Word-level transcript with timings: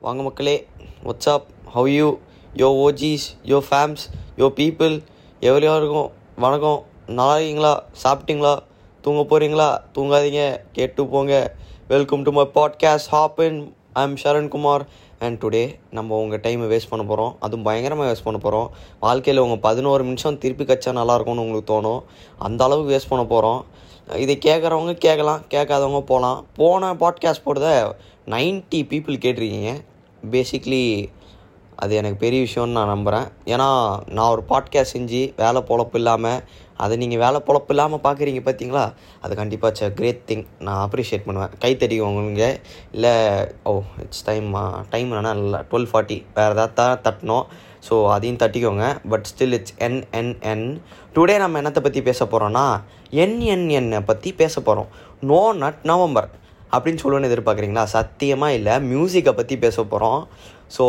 வாங்க 0.00 0.22
மக்களே 0.22 0.66
what's up 1.04 1.42
how 1.64 1.88
you 1.88 2.18
yo 2.56 2.66
OGs 2.84 3.26
yo 3.44 3.62
fams 3.70 4.04
yo 4.36 4.52
people 4.56 5.02
எவ்வளோருக்கும் 5.40 6.10
வணக்கம். 6.36 6.84
நல்லா 7.06 7.34
இருக்கீங்களா? 7.34 7.84
சாப்பிட்டீங்களா? 8.04 8.58
தூங்க 9.02 9.38
போகிறீங்களா 9.38 9.96
தூங்காதீங்க. 9.98 10.58
கேட்டு 10.72 11.06
போங்க. 11.06 11.54
Welcome 11.88 12.22
to 12.22 12.32
my 12.32 12.48
podcast 12.54 13.12
happen 13.12 13.72
I 13.92 14.02
am 14.02 14.14
Sarankumar 14.14 14.86
and 15.18 15.42
today 15.42 15.78
நம்ம 15.90 16.16
உங்கள் 16.16 16.40
டைமை 16.40 16.66
வேஸ்ட் 16.72 16.90
பண்ண 16.90 17.04
போகிறோம் 17.06 17.36
அதுவும் 17.40 17.64
பயங்கரமாக 17.64 18.12
வேஸ்ட் 18.12 18.24
பண்ண 18.24 18.38
போகிறோம் 18.38 18.70
வாழ்க்கையில் 19.00 19.42
உங்கள் 19.42 19.58
பதினோரு 19.58 20.04
நிமிஷம் 20.04 20.38
திருப்பி 20.38 20.64
கச்சா 20.64 20.90
நல்லாயிருக்கும்னு 20.90 21.44
உங்களுக்கு 21.44 21.70
தோணும். 21.74 22.02
அந்த 22.38 22.64
அளவுக்கு 22.64 22.96
வேஸ்ட் 22.96 23.08
பண்ண 23.08 23.24
போகிறோம் 23.24 23.64
இதை 24.16 24.38
கேட்குறவங்க 24.44 24.92
கேட்கலாம் 24.92 25.40
கேட்காதவங்க 25.50 26.00
போகலாம் 26.00 26.46
போன 26.54 26.92
பாட்காஸ்ட் 26.92 27.46
போடுறத 27.46 27.92
நைன்ட்டி 28.26 28.80
பீப்புள் 28.90 29.20
கேட்டிருக்கீங்க. 29.24 29.72
பேசிக்லி 30.30 31.08
அது 31.82 31.92
எனக்கு 31.98 32.18
பெரிய 32.22 32.40
விஷயம்னு 32.46 32.76
நான் 32.78 32.92
நம்புகிறேன் 32.92 33.26
ஏன்னா 33.52 33.66
நான் 34.16 34.32
ஒரு 34.34 34.42
பாட்காஸ்ட் 34.48 34.94
செஞ்சு 34.94 35.20
வேலை 35.42 35.60
பொழப்பு 35.68 35.98
இல்லாமல் 36.00 36.40
அதை 36.84 36.94
நீங்கள் 37.02 37.22
வேலை 37.22 37.38
பொழப்பு 37.46 37.72
இல்லாமல் 37.74 38.02
பார்க்குறீங்க 38.06 38.40
பார்த்தீங்களா 38.46 38.82
அது 39.24 39.32
கண்டிப்பாக 39.40 39.70
இட்ஸ் 39.72 39.94
கிரேட் 40.00 40.22
திங் 40.30 40.44
நான் 40.66 40.80
அப்ரிஷியேட் 40.86 41.26
பண்ணுவேன். 41.28 41.54
கை 41.62 41.70
தட்டிக்கோங்க 41.74 42.48
இல்லை 42.96 43.14
ஓ 43.70 43.72
இட்ஸ் 44.04 44.24
டைம் 44.28 44.48
டைம் 44.94 45.08
என்னன்னா 45.12 45.32
இல்லை 45.44 45.60
டுவெல் 45.70 45.88
ஃபார்ட்டி 45.92 46.18
வேறு 46.38 46.54
ஏதாவது 46.56 46.76
தான் 46.80 47.02
தட்டணும். 47.06 47.46
ஸோ 47.88 47.94
அதையும் 48.14 48.40
தட்டிக்கோங்க. 48.42 48.86
பட் 49.12 49.26
ஸ்டில் 49.30 49.56
இட்ஸ் 49.58 49.76
என் 49.86 50.00
என் 50.20 50.34
என் 50.52 50.66
டுடே 51.16 51.36
நம்ம 51.44 51.60
என்னத்தை 51.62 51.82
பற்றி 51.86 52.02
பேச 52.10 52.24
போகிறோன்னா 52.24 52.66
என் 53.24 53.38
என் 53.54 53.66
என்னை 53.80 54.00
பற்றி 54.10 54.32
பேச 54.42 54.54
போகிறோம் 54.60 54.90
நோ 55.30 55.40
நட் 55.62 55.82
நவம்பர் 55.92 56.28
அப்படின்னு 56.72 57.02
சொல்லுவேன்னு 57.02 57.28
எதிர்பார்க்குறீங்களா? 57.30 57.84
சத்தியமாக 57.96 58.56
இல்லை. 58.58 58.74
மியூசிக்கை 58.92 59.32
பற்றி 59.32 59.54
பேச 59.66 59.76
போகிறோம் 59.82 60.22
ஸோ 60.76 60.84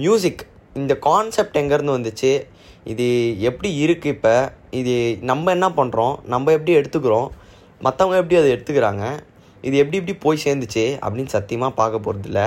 மியூசிக் 0.00 0.42
இந்த 0.80 0.94
கான்செப்ட் 1.08 1.58
எங்கேருந்து 1.62 1.96
வந்துச்சு? 1.98 2.32
இது 2.92 3.06
எப்படி 3.48 3.70
இருக்குது 3.84 4.14
இப்போ? 4.16 4.34
இது 4.80 4.94
நம்ம 5.30 5.50
என்ன 5.56 5.68
பண்ணுறோம் 5.78 6.14
நம்ம 6.32 6.52
எப்படி 6.56 6.72
எடுத்துக்கிறோம்? 6.80 7.28
மற்றவங்க 7.86 8.18
எப்படி 8.22 8.38
அதை 8.40 8.50
எடுத்துக்கிறாங்க? 8.56 9.04
இது 9.66 9.76
எப்படி 9.82 9.98
எப்படி 10.00 10.14
போய் 10.24 10.44
சேர்ந்துச்சு? 10.44 10.84
அப்படின்னு 11.04 11.34
சத்தியமாக 11.36 11.78
பார்க்க 11.80 12.04
போகிறதில்ல 12.06 12.42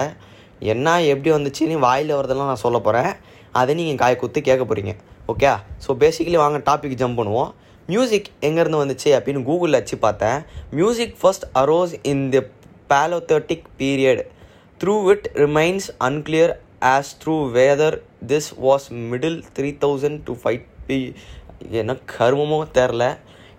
என்ன 0.74 0.88
எப்படி 1.14 1.30
வந்துச்சுன்னு 1.36 1.84
வாயில் 1.88 2.18
வரதெல்லாம் 2.20 2.52
நான் 2.52 2.66
சொல்ல 2.66 2.78
போகிறேன் 2.88 3.12
அதை 3.60 3.74
நீங்கள் 3.80 4.00
காய 4.02 4.16
குத்து 4.22 4.40
கேட்க 4.48 4.64
போகிறீங்க 4.70 4.94
ஓகே 5.32 5.52
ஸோ 5.86 5.92
பேசிக்கலி 6.04 6.38
வாங்க 6.42 6.60
டாபிக் 6.70 7.00
ஜம்ப் 7.02 7.20
பண்ணுவோம். 7.20 7.52
மியூசிக் 7.92 8.28
எங்கேருந்து 8.48 8.82
வந்துச்சு 8.82 9.10
அப்படின்னு 9.18 9.42
கூகுளில் 9.50 9.78
வச்சு 9.80 9.96
பார்த்தேன். 10.06 10.40
Music 10.80 11.14
first 11.22 11.46
arose 11.62 11.94
in 12.12 12.26
the 12.34 12.42
Paleolithic 12.92 13.68
period 13.80 14.22
through 14.82 14.96
it 15.14 15.28
remains 15.44 15.88
unclear 16.08 16.54
as 16.82 17.08
through 17.22 17.42
whether 17.56 17.92
this 18.32 18.46
was 18.66 18.84
middle 19.12 19.38
3000 19.58 20.18
to 20.28 20.34
5 20.52 20.62
B 20.88 20.98
என்ன 21.82 21.96
கருமமோ 22.16 22.60
தெரில. 22.78 23.04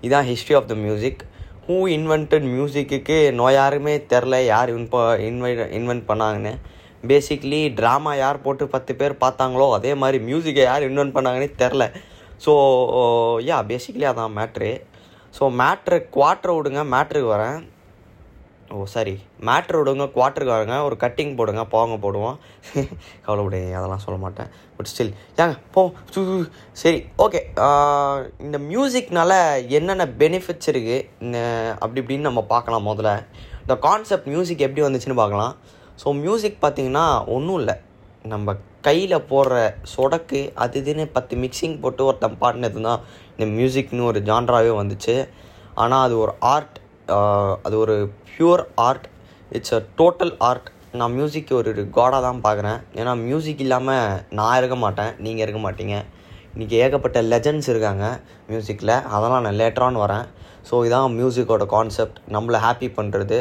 இதான் 0.07 0.29
history 0.31 0.55
of 0.59 0.69
the 0.73 0.75
music 0.85 1.23
who 1.67 1.77
invented 1.97 2.47
music 2.55 3.19
no 3.41 3.49
யாருமே 3.57 3.95
தெரில 4.13 4.37
யார் 4.53 4.71
இன்ப 4.77 5.03
இன்வை 5.29 5.51
இன்வென்ட் 5.79 6.07
பண்ணாங்கன்னு. 6.11 6.53
பேசிக்லி 7.11 7.61
ட்ராமா 7.81 8.13
யார் 8.23 8.43
போட்டு 8.45 8.65
பத்து 8.75 8.93
பேர் 9.01 9.21
பார்த்தாங்களோ 9.25 9.67
அதே 9.79 9.93
மாதிரி 10.03 10.19
மியூசிக்கை 10.31 10.65
யார் 10.71 10.87
இன்வென்ட் 10.89 11.17
பண்ணாங்கன்னே 11.17 11.51
தெரில. 11.63 11.85
ஸோ 12.45 12.53
யா 13.51 13.59
பேசிக்லி 13.73 14.07
அதான் 14.13 14.37
மேட்ரு 14.39 14.73
ஸோ 15.39 15.47
மேட்ரு 15.61 15.99
குவாட்ரு 16.17 16.55
விடுங்க 16.57 16.83
மேட்ருக்கு 16.95 17.31
வரேன். 17.37 17.61
ஓ 18.75 18.85
சாரி. 18.93 19.13
மேட்ரு 19.47 19.79
விடுங்க 19.79 20.05
குவார்ட்டருக்கு 20.17 20.55
வரங்க 20.55 20.77
ஒரு 20.89 20.97
கட்டிங் 21.05 21.33
போடுங்க 21.39 21.63
போங்க 21.73 21.95
போடுவோம். 22.05 22.37
கவலைப்படு 23.25 23.61
அதெல்லாம் 23.79 24.03
சொல்ல 24.05 24.17
மாட்டேன். 24.25 24.51
பட் 24.77 24.89
ஸ்டில் 24.91 25.13
ஏங்க 25.41 25.55
போ. 25.75 25.83
சு, 26.15 26.21
சரி 26.83 27.01
ஓகே 27.25 27.41
இந்த 28.47 28.59
மியூசிக்னால 28.71 29.33
என்னென்ன 29.79 30.07
பெனிஃபிட்ஸ் 30.23 30.71
இருக்குது 30.73 31.43
அப்படி 31.83 32.01
இப்படின்னு 32.03 32.29
நம்ம 32.29 32.43
பார்க்கலாம் 32.55 32.89
முதல்ல. 32.91 33.13
இந்த 33.65 33.77
கான்செப்ட் 33.87 34.31
மியூசிக் 34.35 34.67
எப்படி 34.67 34.85
வந்துச்சுன்னு 34.87 35.21
பார்க்கலாம். 35.23 35.55
ஸோ 36.03 36.15
மியூசிக் 36.25 36.63
பார்த்தீங்கன்னா 36.65 37.07
ஒன்றும் 37.37 37.61
இல்லை. 37.63 37.77
நம்ம 38.35 38.55
கையில் 38.87 39.27
போடுற 39.31 39.57
சொடக்கு 39.95 40.41
அது 40.63 40.81
இதுன்னு 40.83 41.07
பத்து 41.17 41.35
மிக்சிங் 41.43 41.77
போட்டு 41.83 42.03
ஒருத்தன் 42.11 42.41
பாடினது 42.43 42.81
தான் 42.89 43.03
இந்த 43.35 43.47
மியூசிக்னு 43.57 44.09
ஒரு 44.13 44.21
ஜான்ராவே 44.29 44.73
வந்துச்சு. 44.81 45.17
ஆனால் 45.83 46.05
அது 46.07 46.15
ஒரு 46.25 46.33
ஆர்ட் 46.55 46.79
அது 47.67 47.77
ஒரு 47.85 47.97
pure 48.35 48.63
art 48.89 49.07
it's 49.57 49.75
a 49.79 49.81
total 50.01 50.33
art 50.49 50.69
நான் 51.01 51.15
மியூசிக் 51.17 51.51
ஒரு 51.59 51.71
காடாக 51.97 52.21
தான் 52.27 52.41
பார்க்குறேன். 52.47 52.81
ஏன்னா 53.01 53.13
மியூசிக் 53.27 53.63
இல்லாமல் 53.65 54.17
நான் 54.39 54.57
இருக்க 54.61 54.77
மாட்டேன் 54.85 55.13
நீங்கள் 55.25 55.45
இருக்க 55.45 55.61
மாட்டீங்க. 55.67 55.97
இன்றைக்கி 56.55 56.77
ஏகப்பட்ட 56.85 57.19
லெஜண்ட்ஸ் 57.33 57.71
இருக்காங்க 57.73 58.05
மியூசிக்கில் 58.51 58.95
அதெல்லாம் 59.15 59.45
நான் 59.47 59.59
லேட்டரான் 59.61 60.01
வரேன். 60.05 60.27
ஸோ 60.69 60.77
இதான் 60.87 61.15
மியூசிக்கோட 61.19 61.67
கான்செப்ட் 61.75 62.19
நம்மளை 62.37 62.61
ஹாப்பி 62.67 62.89
பண்ணுறது 62.99 63.39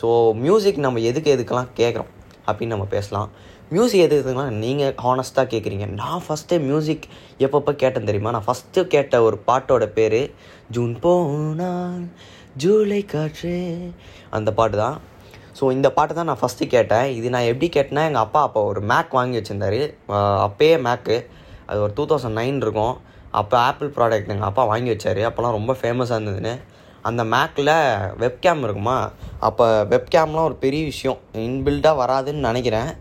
ஸோ 0.00 0.08
மியூசிக் 0.44 0.84
நம்ம 0.86 1.00
எதுக்கு 1.10 1.30
எதுக்கெல்லாம் 1.36 1.72
கேட்குறோம் 1.80 2.10
அப்படின்னு 2.46 2.74
நம்ம 2.74 2.88
பேசலாம். 2.96 3.28
மியூசிக் 3.74 4.02
எது 4.04 4.16
எதுக்குன்னா 4.16 4.46
நீங்கள் 4.62 4.94
ஹானஸ்ட்டாக 5.04 5.46
கேட்குறீங்க 5.52 5.86
நான் 6.00 6.22
ஃபஸ்ட்டு 6.24 6.56
மியூசிக் 6.68 7.04
எப்பப்போ 7.44 7.72
கேட்டேன் 7.82 8.08
தெரியுமா? 8.08 8.30
நான் 8.36 8.46
ஃபஸ்ட்டு 8.48 8.80
கேட்ட 8.94 9.22
ஒரு 9.26 9.36
பாட்டோட 9.48 9.84
பேர் 9.98 10.20
ஜூன் 10.74 10.92
போனால் 11.04 12.02
ஜூலை 12.62 12.98
காற்று 13.12 13.54
அந்த 14.36 14.50
பாட்டு 14.58 14.76
தான். 14.82 14.96
ஸோ 15.58 15.70
இந்த 15.76 15.88
பாட்டு 15.96 16.16
தான் 16.18 16.28
நான் 16.30 16.40
ஃபஸ்ட்டு 16.42 16.68
கேட்டேன். 16.74 17.06
இது 17.18 17.32
நான் 17.34 17.48
எப்படி 17.52 17.68
கேட்டேன்னா 17.76 18.04
எங்கள் 18.10 18.24
அப்பா 18.26 18.42
அப்போ 18.48 18.60
ஒரு 18.72 18.82
மேக் 18.92 19.16
வாங்கி 19.18 19.38
வச்சுருந்தாரு. 19.38 19.80
அப்போயே 20.46 20.74
மேக்கு 20.88 21.16
அது 21.70 21.80
ஒரு 21.86 21.92
டூ 21.98 22.06
தௌசண்ட் 22.12 22.38
நைன் 22.40 22.60
இருக்கும். 22.64 22.94
அப்போ 23.40 23.56
ஆப்பிள் 23.68 23.94
ப்ராடக்ட் 23.96 24.34
எங்கள் 24.36 24.50
அப்பா 24.50 24.62
வாங்கி 24.72 24.92
வச்சார். 24.94 25.22
அப்போல்லாம் 25.30 25.56
ரொம்ப 25.58 25.72
ஃபேமஸாக 25.80 26.18
இருந்ததுன்னு. 26.18 26.54
அந்த 27.08 27.22
மேக்கில் 27.34 27.74
வெப்கேம் 28.22 28.64
இருக்குமா? 28.66 28.98
அப்போ 29.48 29.64
வெப்கேம்லாம் 29.92 30.48
ஒரு 30.50 30.58
பெரிய 30.66 30.82
விஷயம். 30.92 31.20
இன்பில்டாக 31.48 32.00
வராதுன்னு 32.02 32.48
நினைக்கிறேன். 32.50 32.92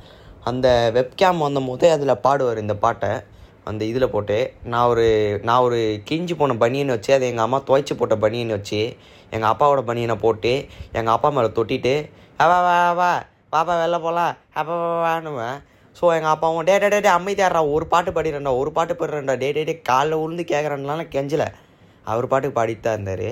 அந்த 0.50 0.68
வெப்கேம் 0.98 1.44
வந்தபோது 1.46 1.86
அதில் 1.96 2.22
பாடுவார் 2.26 2.64
இந்த 2.66 2.76
பாட்டை. 2.86 3.12
அந்த 3.70 3.82
இதில் 3.90 4.14
போட்டு 4.14 4.38
நான் 4.72 4.90
ஒரு 4.92 5.06
நான் 5.48 5.64
ஒரு 5.66 5.80
கிழிஞ்சு 6.08 6.36
போன 6.38 6.56
பனியன் 6.64 6.94
வச்சு 6.94 7.12
அதை 7.16 7.26
எங்கள் 7.32 7.46
அம்மா 7.46 7.60
துவைச்சி 7.68 7.94
போட்ட 7.98 8.16
பனியன் 8.24 8.56
வச்சு 8.56 8.80
எங்கள் 9.36 9.50
அப்பாவோட 9.52 9.82
பனியனை 9.90 10.16
போட்டு 10.24 10.54
எங்கள் 10.98 11.14
அப்பா 11.16 11.30
மேலே 11.36 11.50
தொட்டிட்டு 11.58 11.94
வா 12.52 12.58
வா 12.68 12.78
வா 13.00 13.12
பாப்பா 13.54 13.74
வெளில 13.82 13.98
போகலாம் 14.06 14.34
அப்பா 14.60 14.76
வானுவேன் 15.06 15.58
ஸோ 15.96 16.06
எங்கள் 16.18 16.34
அப்பாவும் 16.34 16.66
டே 16.68 16.76
டே 16.82 16.88
டே 16.94 17.00
டே 17.06 17.10
அமைதியாடுறா 17.18 17.62
ஒரு 17.76 17.86
பாட்டு 17.94 18.12
பாடிடுறேன்டா 18.12 18.54
ஒரு 18.62 18.72
பாட்டு 18.78 18.94
பாடுறேன்டா. 19.00 19.34
டே 19.44 19.50
டே 19.52 19.64
டே 19.70 19.74
காலைல 19.90 20.20
உளுந்து 20.24 20.44
கேட்குறேன்லாம் 20.52 21.04
கெஞ்சலை. 21.16 21.48
அவர் 22.12 22.32
பாட்டுக்கு 22.32 22.58
பாடிட்டு 22.60 22.86
தான் 22.86 22.98
இருந்தார். 22.98 23.28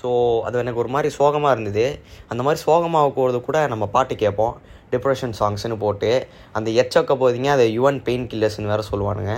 ஸோ 0.00 0.08
அது 0.46 0.60
எனக்கு 0.62 0.82
ஒரு 0.82 0.90
மாதிரி 0.94 1.08
சோகமாக 1.18 1.54
இருந்தது. 1.56 1.84
அந்த 2.30 2.40
மாதிரி 2.46 2.60
சோகமாக 2.66 3.10
போகிறது 3.18 3.38
கூட 3.48 3.58
நம்ம 3.72 3.84
பாட்டு 3.96 4.14
கேட்போம். 4.22 4.54
டிப்ரெஷன் 4.92 5.36
சாங்ஸ்னு 5.40 5.76
போட்டு 5.84 6.10
அந்த 6.56 6.68
எச்சக்க 6.80 7.12
போதிங்க 7.22 7.50
அதை 7.56 7.66
யுவன் 7.78 8.00
பெயின் 8.08 8.26
கில்லர்ஸ்னு 8.32 8.72
வேறு 8.72 8.90
சொல்லுவானுங்க. 8.90 9.34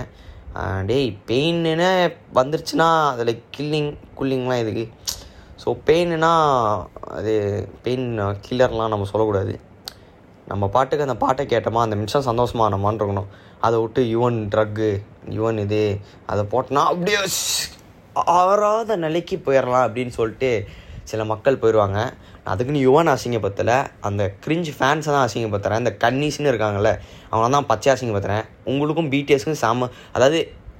டேய் 0.89 1.09
பெயின்னு 1.29 1.87
வந்துருச்சுன்னா 2.39 2.89
அதில் 3.13 3.41
கில்லிங் 3.55 3.91
குல்லிங்லாம் 4.19 4.61
இதுக்கு 4.63 4.85
ஸோ 5.61 5.69
பெயின்னா 5.87 6.31
அது 7.17 7.33
பெயின் 7.85 8.07
கில்லர்லாம் 8.45 8.93
நம்ம 8.93 9.07
சொல்லக்கூடாது. 9.11 9.53
நம்ம 10.51 10.65
பாட்டுக்கு 10.75 11.05
அந்த 11.05 11.17
பாட்டை 11.23 11.43
கேட்டோமா 11.53 11.81
அந்த 11.85 11.95
நிமிஷம் 11.99 12.27
சந்தோஷமாக 12.27 12.71
நம்மான் 12.73 12.99
இருக்கணும் 12.99 13.31
அதை 13.67 13.77
விட்டு 13.83 14.01
யுவன் 14.13 14.37
ட்ரக்கு 14.53 14.89
யுவன் 15.37 15.59
இது 15.65 15.81
அதை 16.33 16.43
போட்டோன்னா 16.53 16.83
அப்படியே 16.91 17.19
ஆறாத 18.39 18.97
நிலைக்கு 19.05 19.37
போயிடலாம் 19.45 19.85
அப்படின்னு 19.87 20.13
சொல்லிட்டு 20.19 20.51
சில 21.11 21.23
மக்கள் 21.31 21.59
போயிடுவாங்க 21.61 21.99
அதுக்குன்னு 22.51 22.83
யுவன் 22.85 23.11
அசிங்கப்படுத்தலை. 23.13 23.77
அந்த 24.07 24.23
கிரிஞ்ச் 24.43 24.69
ஃபேன்ஸை 24.77 25.11
தான் 25.15 25.25
அசிங்கப்படுத்துகிறேன் 25.27 25.83
இந்த 25.83 25.93
கன்னீஸ்னு 26.03 26.51
இருக்காங்கல்ல 26.51 26.91
அவங்கள 27.31 27.49
தான் 27.55 27.67
பச்சை 27.71 27.89
அசிங்கப்படுத்துகிறேன் 27.93 28.47
உங்களுக்கும் 28.71 29.09
பிடிஎஸ்க்கும் 29.13 29.61
செம 29.63 29.89
அதாவது 30.15 30.39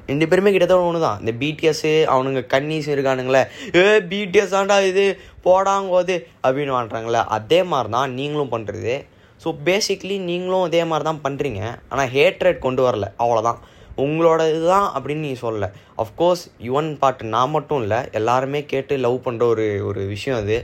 ரெண்டு 0.10 0.26
பேருமே 0.32 0.52
கிட்டத்தட்ட 0.56 0.90
ஒன்று 0.90 1.00
தான் 1.06 1.20
இந்த 1.22 1.32
பிடிஎஸ்ஸு 1.42 1.92
அவனுங்க 2.14 2.42
கன்னிஸ் 2.54 2.90
இருக்கானுங்களே 2.94 3.42
ஏ 3.80 3.86
பிடிஎஸ் 4.12 4.54
ஆண்டா 4.60 4.78
இது 4.92 5.06
போடாங்கோது 5.48 6.16
அப்படின்னு 6.46 6.76
வாண்டுறாங்களே 6.76 7.24
அதே 7.38 7.60
மாதிரி 7.72 7.92
தான் 7.98 8.14
நீங்களும் 8.20 8.54
பண்ணுறது 8.54 8.94
ஸோ 9.42 9.50
பேசிக்லி 9.68 10.16
நீங்களும் 10.30 10.68
அதே 10.68 10.84
மாதிரி 10.92 11.06
தான் 11.10 11.24
பண்ணுறீங்க 11.26 11.62
ஆனால் 11.92 12.10
ஹேட்ரேட் 12.16 12.64
கொண்டு 12.68 12.82
வரல. 12.88 13.08
அவ்வளோதான் 13.24 13.60
உங்களோட 14.06 14.42
இதுதான் 14.52 14.88
அப்படின்னு 14.96 15.28
நீ 15.28 15.34
சொல்லலை. 15.44 15.70
அஃப்கோர்ஸ் 16.04 16.44
யுவன் 16.68 16.90
பாட்டு 17.02 17.32
நான் 17.36 17.54
மட்டும் 17.56 17.82
இல்லை 17.84 18.00
எல்லாருமே 18.20 18.60
கேட்டு 18.74 18.98
லவ் 19.06 19.18
பண்ணுற 19.26 19.44
ஒரு 19.54 19.66
ஒரு 19.90 20.02
விஷயம் 20.14 20.40
அது. 20.42 20.58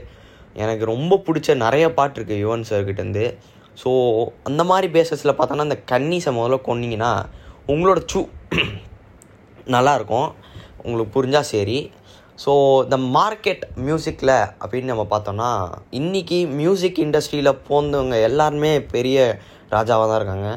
எனக்கு 0.62 0.84
ரொம்ப 0.92 1.18
பிடிச்ச 1.26 1.56
நிறைய 1.64 1.84
பாட்டு 1.98 2.18
இருக்குது 2.18 2.42
யுவன் 2.44 2.68
சார்கிட்டேருந்து 2.70 3.26
ஸோ 3.82 3.90
அந்த 4.48 4.62
மாதிரி 4.70 4.88
பேசஸில் 4.96 5.36
பார்த்தோன்னா 5.38 5.66
அந்த 5.68 5.78
கன்னீஸை 5.92 6.32
முதல்ல 6.36 6.58
கொன்னீங்கன்னா 6.68 7.12
உங்களோட 7.72 8.00
சூ 8.12 8.20
நல்லாயிருக்கும். 9.74 10.28
உங்களுக்கு 10.84 11.14
புரிஞ்சால் 11.16 11.50
சரி. 11.54 11.78
ஸோ 12.42 12.52
இந்த 12.84 12.96
மார்க்கெட் 13.16 13.64
மியூசிக்கில் 13.86 14.36
அப்படின்னு 14.62 14.92
நம்ம 14.92 15.04
பார்த்தோம்னா 15.12 15.50
இன்றைக்கி 15.98 16.38
மியூசிக் 16.60 17.02
இண்டஸ்ட்ரியில் 17.04 17.60
போந்தவங்க 17.68 18.16
எல்லாருமே 18.28 18.72
பெரிய 18.94 19.18
ராஜாவாக 19.74 20.08
தான் 20.10 20.20
இருக்காங்க. 20.20 20.48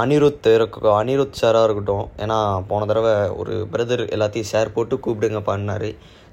அனிருத் 0.00 0.46
இருக்க 0.56 0.92
அனிருத் 1.00 1.38
சாராக 1.40 1.66
இருக்கட்டும். 1.66 2.04
ஏன்னா 2.22 2.36
போன 2.68 2.86
தடவை 2.86 3.12
ஒரு 3.40 3.54
பிரதர் 3.72 4.02
எல்லாத்தையும் 4.14 4.50
ஷேர் 4.52 4.74
போட்டு 4.76 4.96
கூப்பிடுங்க 4.96 5.40
பண்ணார் 5.50 5.88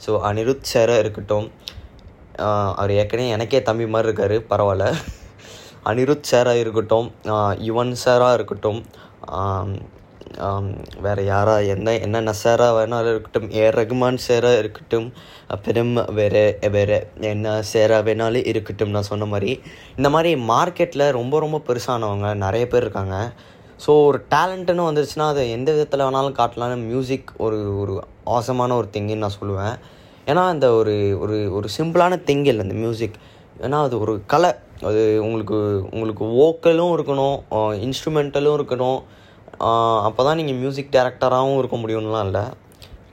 ஸோ 0.06 0.12
அனிருத் 0.30 0.70
சாராக 0.74 1.04
இருக்கட்டும். 1.04 1.48
அவர் 2.80 2.92
ஏற்கனவே 3.02 3.34
எனக்கே 3.36 3.62
தம்பி 3.70 3.86
மாதிரி 3.94 4.10
இருக்கார் 4.10 4.38
பரவாயில்ல. 4.52 4.88
அனிருத் 5.92 6.30
சாராக 6.32 6.64
இருக்கட்டும். 6.64 7.08
யுவன் 7.68 7.94
சாராக 8.06 8.38
இருக்கட்டும். 8.40 8.80
வேறு 11.06 11.22
யாராக 11.32 11.70
என்ன 11.74 11.94
என்னென்ன 12.06 12.34
சாராக 12.44 12.72
வேணாலும் 12.78 13.12
இருக்கட்டும். 13.14 13.48
ஏ 13.60 13.66
ரகுமான் 13.78 14.20
சேராக 14.28 14.62
இருக்கட்டும். 14.62 15.08
அப்புறம் 15.54 15.94
வேறு 16.20 16.44
வேறு 16.76 16.98
என்ன 17.34 17.56
சேராக 17.72 18.06
வேணாலும் 18.10 18.48
இருக்கட்டும் 18.52 18.96
நான் 18.96 19.10
சொன்ன 19.12 19.28
மாதிரி. 19.34 19.52
இந்த 20.00 20.10
மாதிரி 20.16 20.32
மார்க்கெட்டில் 20.52 21.06
ரொம்ப 21.20 21.40
ரொம்ப 21.46 21.60
பெருசானவங்க 21.70 22.30
நிறைய 22.46 22.66
பேர் 22.74 22.86
இருக்காங்க. 22.88 23.18
ஸோ 23.86 23.92
ஒரு 24.10 24.20
டேலண்ட்டுன்னு 24.34 24.88
வந்துருச்சுன்னா 24.90 25.26
அதை 25.34 25.42
எந்த 25.56 25.70
விதத்தில் 25.78 26.06
வேணாலும் 26.08 26.38
காட்டலாம்னு 26.40 26.78
மியூசிக் 26.92 27.32
ஒரு 27.46 27.60
ஒரு 27.82 27.96
ஆசமான 28.38 28.76
ஒரு 28.82 28.88
திங்குன்னு 28.96 29.26
நான் 29.26 29.40
சொல்லுவேன். 29.42 29.76
ஏன்னா 30.32 30.44
இந்த 30.54 30.70
ஒரு 30.80 30.94
ஒரு 31.24 31.36
ஒரு 31.58 31.68
சிம்பிளான 31.78 32.14
திங் 32.30 32.48
இல்லை 32.52 32.64
அந்த 32.68 32.78
மியூசிக் 32.84 33.18
ஏன்னா 33.66 33.78
அது 33.88 33.96
ஒரு 34.06 34.14
கலை. 34.34 34.50
அது 34.88 35.02
உங்களுக்கு 35.26 35.58
உங்களுக்கு 35.92 36.26
வோக்கலும் 36.40 36.92
இருக்கணும் 36.96 37.38
இன்ஸ்ட்ருமெண்டலும் 37.86 38.58
இருக்கணும். 38.58 39.00
அப்போ 40.08 40.22
தான் 40.28 40.40
நீங்கள் 40.40 40.60
மியூசிக் 40.62 40.94
டேரக்டராகவும் 40.96 41.60
இருக்க 41.62 41.78
முடியும்லாம் 41.84 42.26
இல்லை. 42.30 42.46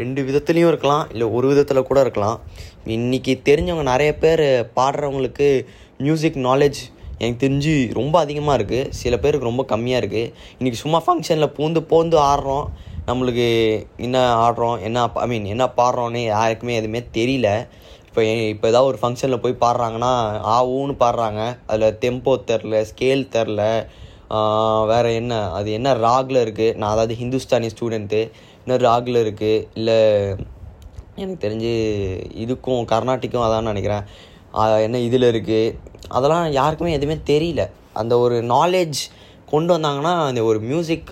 ரெண்டு 0.00 0.20
விதத்துலேயும் 0.28 0.70
இருக்கலாம் 0.72 1.04
இல்லை 1.12 1.26
ஒரு 1.36 1.46
விதத்தில் 1.50 1.88
கூட 1.90 1.98
இருக்கலாம். 2.04 2.38
இன்றைக்கி 2.96 3.32
தெரிஞ்சவங்க 3.48 3.84
நிறைய 3.92 4.12
பேர் 4.24 4.44
பாடுறவங்களுக்கு 4.78 5.48
மியூசிக் 6.06 6.38
நாலேஜ் 6.48 6.80
எனக்கு 7.20 7.42
தெரிஞ்சு 7.44 7.72
ரொம்ப 7.98 8.14
அதிகமாக 8.24 8.56
இருக்குது 8.58 8.90
சில 9.00 9.14
பேருக்கு 9.22 9.50
ரொம்ப 9.50 9.64
கம்மியாக 9.72 10.00
இருக்குது 10.02 10.32
இன்றைக்கி 10.58 10.78
சும்மா 10.84 10.98
ஃபங்க்ஷனில் 11.04 11.54
பூந்து 11.58 11.80
பூந்து 11.90 12.16
ஆடுறோம். 12.30 12.66
நம்மளுக்கு 13.08 13.46
என்ன 14.06 14.18
ஆடுறோம் 14.44 14.76
என்ன 14.86 15.06
ஐ 15.24 15.26
மீன் 15.32 15.46
என்ன 15.54 15.64
பாடுறோன்னு 15.78 16.20
யாருக்குமே 16.34 16.78
எதுவுமே 16.80 17.00
தெரியல. 17.18 17.48
இப்போ 18.08 18.22
இப்போ 18.52 18.66
ஏதாவது 18.72 18.90
ஒரு 18.90 18.98
ஃபங்க்ஷனில் 19.02 19.42
போய் 19.44 19.62
பாடுறாங்கன்னா 19.64 20.12
ஆ 20.52 20.56
ஊன்னு 20.76 20.94
பாடுறாங்க. 21.04 21.42
அதில் 21.70 21.98
தெம்போ 22.02 22.34
தெரில 22.50 22.82
ஸ்கேல் 22.90 23.24
தெரில 23.36 23.62
வேறு 24.90 25.10
என்ன? 25.20 25.34
அது 25.58 25.68
என்ன 25.78 25.94
ராகில் 26.06 26.40
இருக்குது 26.44 26.76
நான் 26.80 26.92
அதாவது 26.94 27.14
ஹிந்துஸ்தானி 27.22 27.68
ஸ்டூடெண்ட்டு 27.74 28.20
இன்னும் 28.62 28.84
ராகில் 28.88 29.18
இருக்குது 29.24 29.64
இல்லை 29.78 29.98
எனக்கு 31.22 31.42
தெரிஞ்சு 31.46 31.72
இதுக்கும் 32.44 32.84
கர்நாட்டிக்கும் 32.92 33.46
அதான் 33.46 33.70
நினைக்கிறேன். 33.70 34.06
என்ன 34.86 35.02
இதில் 35.08 35.30
இருக்குது 35.32 35.74
அதெல்லாம் 36.16 36.46
யாருக்குமே 36.60 36.96
எதுவுமே 36.98 37.18
தெரியல. 37.32 37.62
அந்த 38.00 38.14
ஒரு 38.24 38.36
நாலேஜ் 38.54 39.02
கொண்டு 39.52 39.70
வந்தாங்கன்னா 39.76 40.14
அந்த 40.30 40.40
ஒரு 40.50 40.58
மியூசிக் 40.70 41.10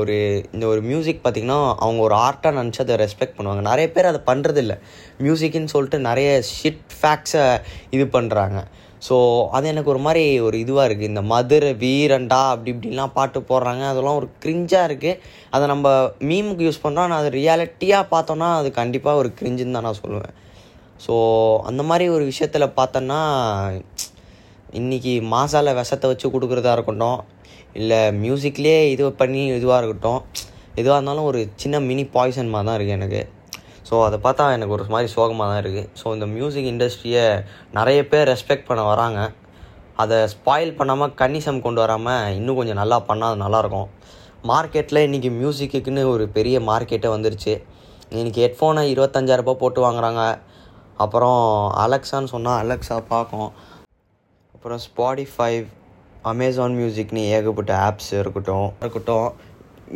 ஒரு 0.00 0.14
இந்த 0.54 0.64
ஒரு 0.72 0.80
மியூசிக் 0.90 1.20
பார்த்திங்கன்னா 1.24 1.58
அவங்க 1.84 2.00
ஒரு 2.06 2.14
ஆர்ட்டாக 2.26 2.56
நினச்சி 2.58 2.80
அதை 2.84 2.94
ரெஸ்பெக்ட் 3.02 3.36
பண்ணுவாங்க. 3.36 3.62
நிறைய 3.70 3.86
பேர் 3.96 4.10
அதை 4.10 4.20
பண்ணுறதில்ல 4.30 4.74
மியூசிக்குன்னு 5.24 5.72
சொல்லிட்டு 5.74 5.98
நிறைய 6.08 6.30
ஷிட் 6.56 6.86
ஃபேக்ட்ஸை 7.00 7.44
இது 7.96 8.06
பண்ணுறாங்க 8.16 8.60
ஸோ 9.06 9.16
அது 9.56 9.66
எனக்கு 9.72 9.92
ஒரு 9.92 10.00
மாதிரி 10.06 10.24
ஒரு 10.46 10.56
இதுவாக 10.64 10.86
இருக்குது 10.88 11.10
இந்த 11.12 11.22
மதுரை 11.32 11.70
வீரண்டா 11.84 12.40
அப்படி 12.52 12.70
இப்படிலாம் 12.74 13.14
பாட்டு 13.16 13.38
போடுறாங்க. 13.48 13.82
அதெல்லாம் 13.92 14.18
ஒரு 14.20 14.28
க்ரிஞ்சாக 14.42 14.88
இருக்குது 14.88 15.18
அதை 15.54 15.64
நம்ம 15.72 15.88
மீமுக்கு 16.28 16.66
யூஸ் 16.68 16.84
பண்ணுறோம் 16.84 17.06
ஆனால் 17.06 17.22
அது 17.22 17.30
ரியாலிட்டியாக 17.38 18.10
பார்த்தோன்னா 18.14 18.50
அது 18.60 18.70
கண்டிப்பாக 18.80 19.20
ஒரு 19.22 19.30
க்ரிஞ்சுன்னு 19.40 19.76
தான் 19.78 19.86
நான் 19.88 20.00
சொல்லுவேன். 20.04 20.32
ஸோ 21.06 21.14
அந்த 21.68 21.82
மாதிரி 21.90 22.06
ஒரு 22.16 22.24
விஷயத்தில் 22.30 22.74
பார்த்தோன்னா 22.78 23.20
இன்றைக்கி 24.80 25.14
மாசால 25.34 25.74
விஷத்தை 25.80 26.08
வச்சு 26.10 26.26
கொடுக்குறதா 26.34 26.74
இருக்கட்டும் 26.76 27.20
இல்லை 27.80 28.00
மியூசிக்லேயே 28.22 28.80
இது 28.94 29.12
பண்ணி 29.20 29.42
இதுவாக 29.58 29.80
இருக்கட்டும் 29.80 30.20
எதுவாக 30.80 30.96
இருந்தாலும் 30.98 31.28
ஒரு 31.30 31.40
சின்ன 31.62 31.80
மினி 31.88 32.04
பாய்சன் 32.16 32.52
மாதிரி 32.54 32.66
தான் 32.68 32.76
இருக்குது 32.78 32.98
எனக்கு. 32.98 33.22
ஸோ 33.92 33.98
அதை 34.04 34.18
பார்த்தா 34.24 34.44
எனக்கு 34.56 34.74
ஒரு 34.74 34.84
மாதிரி 34.92 35.08
சோகமாக 35.14 35.46
தான் 35.50 35.58
இருக்குது 35.62 35.88
ஸோ 36.00 36.12
இந்த 36.16 36.26
மியூசிக் 36.34 36.68
இண்டஸ்ட்ரியை 36.70 37.24
நிறைய 37.78 37.98
பேர் 38.12 38.30
ரெஸ்பெக்ட் 38.30 38.64
பண்ண 38.68 38.82
வராங்க. 38.90 39.18
அதை 40.02 40.18
ஸ்பாயில் 40.34 40.72
பண்ணாமல் 40.78 41.12
கன்னிசம் 41.18 41.58
கொண்டு 41.66 41.80
வராமல் 41.82 42.36
இன்னும் 42.36 42.58
கொஞ்சம் 42.58 42.78
நல்லா 42.80 42.98
பண்ணால் 43.08 43.32
அது 43.32 43.42
நல்லாயிருக்கும் 43.42 43.88
மார்க்கெட்டில் 44.50 45.00
இன்றைக்கி 45.08 45.32
மியூசிக்குன்னு 45.40 46.04
ஒரு 46.12 46.26
பெரிய 46.36 46.56
மார்க்கெட்டே 46.70 47.10
வந்துருச்சு. 47.14 47.54
இன்றைக்கி 48.20 48.42
ஹெட்ஃபோனை 48.44 48.84
இருபத்தஞ்சாயிரரூபா 48.94 49.54
போட்டு 49.64 49.82
வாங்குறாங்க. 49.86 50.24
அப்புறம் 51.06 51.42
அலெக்ஸான்னு 51.84 52.32
சொன்னால் 52.34 52.58
அலெக்ஸா 52.62 52.98
பார்க்கும். 53.12 53.52
அப்புறம் 54.54 54.82
ஸ்பாடிஃபை 54.86 55.52
அமேசான் 56.32 56.78
மியூசிக்னு 56.80 57.26
ஏகப்பட்ட 57.36 57.74
ஆப்ஸ் 57.90 58.10
இருக்கட்டும் 58.22 58.68
இருக்கட்டும். 58.86 59.28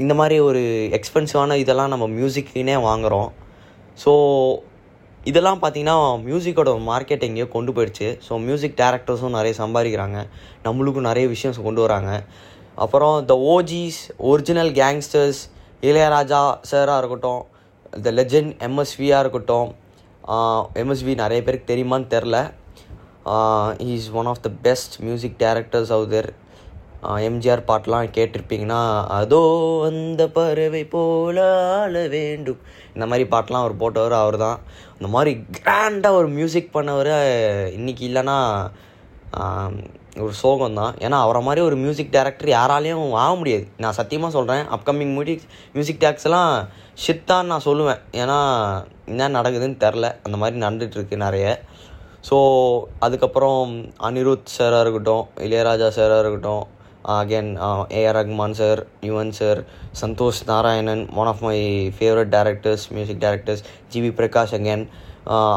இந்த 0.04 0.12
மாதிரி 0.20 0.38
ஒரு 0.50 0.62
எக்ஸ்பென்சிவான 1.00 1.60
இதெல்லாம் 1.64 1.92
நம்ம 1.96 2.08
மியூசிக்குனே 2.20 2.78
வாங்குகிறோம் 2.86 3.28
ஸோ 4.04 4.12
இதெல்லாம் 5.30 5.60
பார்த்தீங்கன்னா 5.62 5.96
மியூசிக்கோட 6.26 6.72
மார்க்கெட் 6.90 7.24
எங்கேயோ 7.28 7.46
கொண்டு 7.54 7.70
போயிடுச்சு. 7.76 8.08
ஸோ 8.26 8.32
மியூசிக் 8.48 8.76
டேரக்டர்ஸும் 8.82 9.36
நிறைய 9.38 9.54
சம்பாதிக்கிறாங்க. 9.62 10.18
நம்மளுக்கும் 10.66 11.08
நிறைய 11.10 11.26
விஷயம் 11.32 11.56
கொண்டு 11.68 11.82
வராங்க. 11.86 12.12
அப்புறம் 12.84 13.16
the 13.30 13.34
OGs 13.54 14.00
original 14.30 14.72
gangsters 14.80 15.40
Ilaiyaraaja 15.88 16.40
சாராக 16.70 17.00
இருக்கட்டும் 17.02 17.42
த 18.04 18.12
லெஜெண்ட் 18.18 18.52
எம்எஸ்வியாக 18.68 19.22
இருக்கட்டும் 19.24 19.68
எம்எஸ்வி 20.82 21.12
நிறைய 21.22 21.40
பேருக்கு 21.46 21.70
தெரியுமான்னு 21.72 22.08
தெரில 22.14 22.36
is 23.94 24.08
one 24.20 24.28
of 24.32 24.42
the 24.46 24.50
best 24.66 24.94
music 25.06 25.36
directors 25.44 25.92
out 25.96 26.12
there 26.14 26.28
MGR 27.28 27.62
பாட்டெலாம் 27.70 28.12
கேட்டிருப்பீங்கன்னா 28.16 28.80
அதோ 29.18 29.40
அந்த 29.88 30.22
பறவை 30.36 30.82
போல 30.94 31.44
ஆள 31.76 31.94
வேண்டும். 32.14 32.60
இந்த 32.94 33.06
மாதிரி 33.10 33.24
பாட்டெலாம் 33.34 33.64
அவர் 33.64 33.80
போட்டவர் 33.82 34.16
அவர் 34.22 34.38
தான் 34.46 34.58
இந்த 34.98 35.08
மாதிரி 35.14 35.32
கிராண்டாக 35.58 36.18
ஒரு 36.20 36.28
மியூசிக் 36.38 36.74
பண்ணவர் 36.76 37.12
இன்றைக்கி 37.78 38.04
இல்லைன்னா 38.10 38.38
ஒரு 40.24 40.34
சோகம் 40.42 40.76
தான் 40.80 40.94
ஏன்னா 41.04 41.16
அவரை 41.24 41.40
மாதிரி 41.46 41.60
ஒரு 41.68 41.76
மியூசிக் 41.82 42.12
டேரக்டர் 42.14 42.50
யாராலையும் 42.56 43.16
ஆக 43.22 43.32
முடியாது. 43.40 43.64
நான் 43.82 43.96
சத்தியமாக 43.98 44.34
சொல்கிறேன் 44.36 44.64
அப்கமிங் 44.76 45.12
மியூசிக் 45.16 45.42
மியூசிக் 45.74 46.00
டேக்ஸ்லாம் 46.04 46.52
ஷித்தான்னு 47.04 47.50
நான் 47.52 47.66
சொல்லுவேன். 47.66 48.00
ஏன்னா 48.22 48.38
என்ன 49.10 49.28
நடக்குதுன்னு 49.38 49.76
தெரில 49.84 50.08
அந்த 50.26 50.36
மாதிரி 50.42 50.56
நடந்துகிட்ருக்கு 50.64 51.16
நிறைய. 51.26 51.48
ஸோ 52.28 52.38
அதுக்கப்புறம் 53.06 53.60
அனிருத் 54.06 54.54
சாராக 54.56 54.84
இருக்கட்டும் 54.84 55.26
இளையராஜா 55.46 55.90
சாராக 55.98 56.22
இருக்கட்டும் 56.24 56.64
again 57.14 57.50
A R 57.98 58.16
Rahman 58.16 58.56
sir 58.60 58.80
Yuvan 59.08 59.34
sir 59.38 59.60
Santhosh 60.00 60.40
Narayanan 60.48 61.02
one 61.20 61.28
of 61.32 61.42
my 61.46 61.58
favourite 61.96 62.32
directors 62.34 62.86
music 62.96 63.20
directors 63.24 63.62
G V 63.92 64.10
Prakash 64.18 64.54
again 64.58 64.84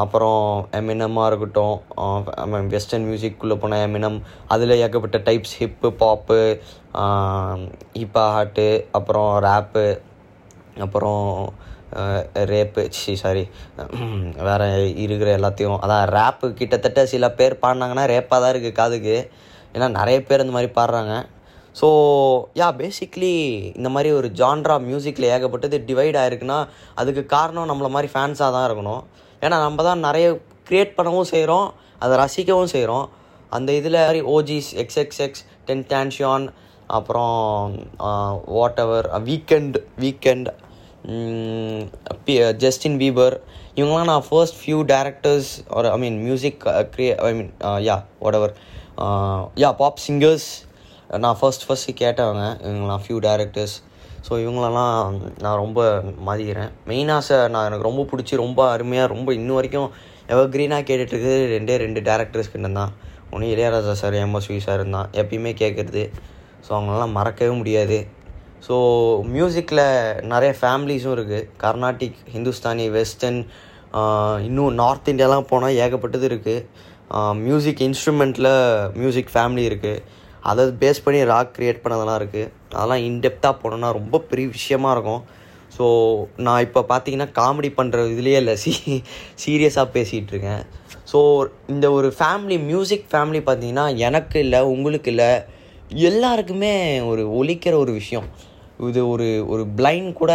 அப்புறம் 0.02 0.44
எமினமாக 0.78 1.28
இருக்கட்டும் 1.30 1.74
uh, 1.96 2.62
வெஸ்டர்ன் 2.74 3.06
மியூசிக்குள்ளே 3.08 3.56
போன 3.56 3.80
எமினம் 3.86 4.18
அதில் 4.48 4.74
ஏகப்பட்ட 4.76 5.18
டைப்ஸ் 5.28 5.56
ஹிப்பு 5.60 5.90
பாப்பு 6.02 6.38
ஹிப்பா 8.00 8.24
ஹாட்டு 8.36 8.68
அப்புறம் 8.98 9.30
ரேப்பு 9.46 9.84
அப்புறம் 10.86 11.26
ரேப்பு 12.50 12.82
சி 12.96 13.12
சாரி 13.22 13.44
வேறு 14.48 14.66
இருக்கிற 15.04 15.30
எல்லாத்தையும் 15.38 15.78
அதான் 15.84 16.04
ரேப்பு 16.16 16.48
கிட்டத்தட்ட 16.60 17.00
சில 17.12 17.30
பேர் 17.38 17.60
பாடினாங்கன்னா 17.62 18.04
ரேப்பாக 18.12 18.38
தான் 18.42 18.52
இருக்குது 18.54 18.78
காதுக்கு. 18.80 19.16
ஏன்னா 19.74 19.88
நிறைய 19.98 20.18
பேர் 20.28 20.42
இந்த 20.44 20.54
மாதிரி 20.56 20.70
பாடுறாங்க. 20.78 21.14
ஸோ 21.76 21.88
யா 22.60 22.68
பேசிக்லி 22.78 23.34
இந்த 23.78 23.88
மாதிரி 23.88 24.10
ஒரு 24.12 24.28
ஜான்ரா 24.40 24.76
மியூசிக்கில் 24.80 25.30
ஏகப்பட்டது 25.34 25.78
டிவைட் 25.86 26.16
ஆகிருக்குன்னா 26.16 26.58
அதுக்கு 26.94 27.26
காரணம் 27.26 27.68
நம்மள 27.70 27.88
மாதிரி 27.88 28.12
ஃபேன்ஸாக 28.12 28.50
தான் 28.56 28.66
இருக்கணும். 28.68 29.02
ஏன்னா 29.42 29.56
நம்ம 29.60 29.82
தான் 29.82 30.00
நிறைய 30.00 30.26
க்ரியேட் 30.68 30.96
பண்ணவும் 30.96 31.30
செய்கிறோம் 31.34 31.68
அதை 31.98 32.16
ரசிக்கவும் 32.16 32.72
செய்கிறோம் 32.74 33.06
அந்த 33.52 33.72
இதில் 33.72 33.98
மாதிரி 34.00 34.20
ஓஜிஸ் 34.36 34.70
எக்ஸ் 34.74 34.98
எக்ஸ் 34.98 35.44
டென் 35.66 35.84
டான்ஷியான் 35.90 36.46
அப்புறம் 36.86 37.72
whatever 38.78 39.06
Weeknd 39.24 39.76
Weeknd 39.98 40.48
Justin 42.56 42.98
Bieber 42.98 43.34
இவங்களாம் 43.74 44.10
நான் 44.12 44.26
ஃபர்ஸ்ட் 44.28 44.58
ஃபியூ 44.62 44.78
டேரக்டர்ஸ் 44.84 45.50
ஒரு 45.70 45.88
I 45.88 45.98
mean 45.98 46.18
music 46.22 46.58
create 46.94 47.12
I 47.28 47.32
mean 47.34 47.52
yeah 47.88 47.96
whatever 48.34 48.54
yeah 49.56 49.70
pop 49.82 50.02
singers 50.06 50.48
நான் 51.24 51.38
ஃபர்ஸ்ட் 51.38 51.64
ஃபஸ்ட்டு 51.66 51.94
கேட்டவங்க 52.00 52.44
இவங்களாம் 52.66 53.02
ஃபியூ 53.04 53.18
டேரக்டர்ஸ் 53.26 53.76
ஸோ 54.26 54.32
இவங்களெல்லாம் 54.44 54.94
நான் 55.44 55.60
ரொம்ப 55.62 55.80
மதிக்கிறேன். 56.28 56.70
மெயினாக 56.88 57.22
சார் 57.28 57.44
நான் 57.54 57.66
எனக்கு 57.68 57.86
ரொம்ப 57.88 58.02
பிடிச்சி 58.10 58.34
ரொம்ப 58.44 58.60
அருமையாக 58.74 59.12
ரொம்ப 59.14 59.28
இன்ன 59.38 59.54
வரைக்கும் 59.58 59.88
எவர் 60.32 60.50
க்ரீனாக 60.54 60.84
கேட்டுட்ருக்குது 60.88 61.38
ரெண்டே 61.54 61.76
ரெண்டு 61.84 62.00
டேரக்டர்ஸ் 62.08 62.52
கிட்ட 62.52 62.70
தான். 62.80 62.92
ஒன்று 63.32 63.50
இளையராஜா 63.54 63.94
சார் 64.02 64.16
எம்எஸ்வி 64.24 64.58
சார் 64.66 64.82
தான் 64.96 65.08
எப்பயுமே 65.22 65.52
கேட்குறது 65.62 66.04
ஸோ 66.66 66.70
அவங்களெல்லாம் 66.76 67.16
மறக்கவே 67.18 67.54
முடியாது. 67.60 67.98
ஸோ 68.66 68.74
மியூசிக்கில் 69.34 69.84
நிறைய 70.32 70.52
ஃபேமிலிஸும் 70.60 71.14
இருக்குது 71.16 71.46
கர்நாடிக் 71.64 72.18
ஹிந்துஸ்தானி 72.34 72.86
வெஸ்டர்ன் 72.98 73.40
இன்னும் 74.48 74.74
நார்த் 74.80 75.10
இந்தியாலாம் 75.12 75.50
போனால் 75.52 75.78
ஏகப்பட்டது 75.84 76.26
இருக்குது 76.30 76.66
மியூசிக் 77.46 77.80
இன்ஸ்ட்ருமெண்ட்டில் 77.88 78.52
மியூசிக் 79.00 79.32
ஃபேமிலி 79.34 79.64
இருக்குது 79.70 80.02
அதை 80.42 80.64
பேஸ் 80.82 81.04
பண்ணி 81.04 81.20
ராக் 81.24 81.54
க்ரியேட் 81.56 81.82
பண்ணதெல்லாம் 81.84 82.18
இருக்குது 82.20 82.50
அதெல்லாம் 82.74 83.04
இன்டெப்த்தாக 83.08 83.54
போனோன்னா 83.62 83.88
ரொம்ப 83.98 84.20
பெரிய 84.30 84.48
விஷயமா 84.48 84.90
இருக்கும். 84.92 85.22
ஸோ 85.76 85.84
நான் 86.46 86.64
இப்போ 86.66 86.80
பார்த்தீங்கன்னா 86.92 87.28
காமெடி 87.38 87.70
பண்ணுற 87.78 88.04
இதுலேயே 88.14 88.38
இல்லை. 88.42 88.54
சீ 88.64 88.72
சீரியஸாக 89.44 89.86
பேசிகிட்டு 89.96 90.32
இருக்கேன். 90.34 90.62
ஸோ 91.12 91.18
இந்த 91.68 91.86
ஒரு 91.92 92.08
ஃபேமிலி 92.18 92.56
மியூசிக் 92.70 93.06
ஃபேமிலி 93.12 93.40
பார்த்தீங்கன்னா 93.48 93.86
எனக்கு 93.96 94.38
இல்லை 94.38 94.60
உங்களுக்கு 94.74 95.10
இல்லை 95.10 95.30
எல்லாருக்குமே 96.08 96.72
ஒரு 97.10 97.22
ஒலிக்கிற 97.40 97.74
ஒரு 97.84 97.92
விஷயம். 97.92 98.28
இது 98.88 99.00
ஒரு 99.08 99.28
ஒரு 99.52 99.62
பிளைண்ட் 99.78 100.12
கூட 100.12 100.32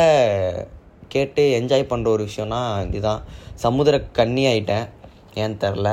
கேட்டு 1.07 1.43
என்ஜாய் 1.59 1.89
பண்ணுற 1.91 2.07
ஒரு 2.15 2.23
விஷயம்னா 2.29 2.61
இதுதான். 2.87 3.21
சமுத்திர 3.55 3.97
கன்னி 4.19 4.43
ஆகிட்டேன் 4.51 4.85
ஏன்னு 5.41 5.57
தெரில 5.63 5.89